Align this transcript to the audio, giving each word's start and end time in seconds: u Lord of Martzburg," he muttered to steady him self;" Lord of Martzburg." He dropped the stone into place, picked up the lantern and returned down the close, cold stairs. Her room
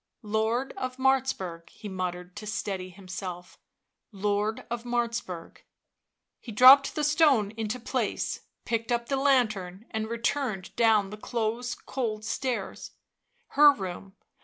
u 0.23 0.29
Lord 0.29 0.73
of 0.77 0.97
Martzburg," 0.97 1.69
he 1.69 1.87
muttered 1.87 2.35
to 2.37 2.47
steady 2.47 2.89
him 2.89 3.07
self;" 3.07 3.59
Lord 4.25 4.65
of 4.71 4.83
Martzburg." 4.83 5.59
He 6.39 6.51
dropped 6.51 6.95
the 6.95 7.03
stone 7.03 7.51
into 7.51 7.79
place, 7.79 8.39
picked 8.65 8.91
up 8.91 9.09
the 9.09 9.17
lantern 9.17 9.85
and 9.91 10.07
returned 10.09 10.75
down 10.75 11.11
the 11.11 11.17
close, 11.17 11.75
cold 11.75 12.25
stairs. 12.25 12.93
Her 13.49 13.71
room 13.71 14.15